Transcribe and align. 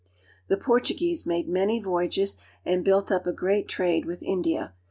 The 0.47 0.57
Portuguese 0.57 1.27
made 1.27 1.47
many 1.47 1.77
voyages 1.79 2.37
and 2.65 2.83
built 2.83 3.11
up 3.11 3.27
a 3.27 3.31
great 3.31 3.67
trade 3.67 4.05
with 4.05 4.23
India. 4.23 4.73